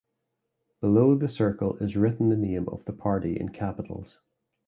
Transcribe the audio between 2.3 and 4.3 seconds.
name of the party in capitals.